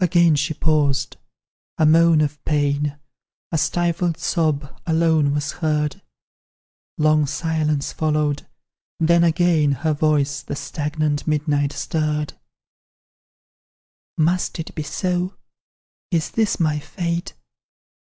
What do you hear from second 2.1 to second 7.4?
of pain, A stifled sob, alone was heard; Long